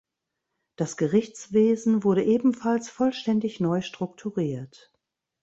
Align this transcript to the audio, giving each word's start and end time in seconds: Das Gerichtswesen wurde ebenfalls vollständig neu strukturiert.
Das 0.77 0.97
Gerichtswesen 0.97 2.03
wurde 2.03 2.23
ebenfalls 2.23 2.89
vollständig 2.89 3.59
neu 3.59 3.81
strukturiert. 3.81 4.91